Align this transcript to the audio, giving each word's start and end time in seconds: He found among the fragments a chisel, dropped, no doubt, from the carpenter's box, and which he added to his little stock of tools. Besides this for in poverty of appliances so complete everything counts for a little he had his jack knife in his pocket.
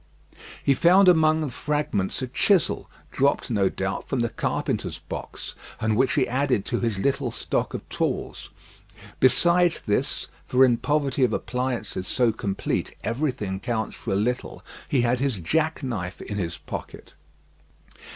He 0.63 0.73
found 0.73 1.07
among 1.07 1.41
the 1.41 1.49
fragments 1.49 2.23
a 2.23 2.27
chisel, 2.27 2.89
dropped, 3.11 3.51
no 3.51 3.69
doubt, 3.69 4.07
from 4.07 4.21
the 4.21 4.29
carpenter's 4.29 4.97
box, 4.97 5.53
and 5.79 5.95
which 5.95 6.13
he 6.13 6.27
added 6.27 6.65
to 6.65 6.79
his 6.79 6.97
little 6.97 7.29
stock 7.29 7.75
of 7.75 7.87
tools. 7.87 8.49
Besides 9.19 9.81
this 9.81 10.25
for 10.47 10.65
in 10.65 10.77
poverty 10.77 11.23
of 11.23 11.33
appliances 11.33 12.07
so 12.07 12.31
complete 12.31 12.95
everything 13.03 13.59
counts 13.59 13.95
for 13.95 14.11
a 14.13 14.15
little 14.15 14.65
he 14.89 15.01
had 15.01 15.19
his 15.19 15.37
jack 15.37 15.83
knife 15.83 16.19
in 16.19 16.37
his 16.39 16.57
pocket. 16.57 17.13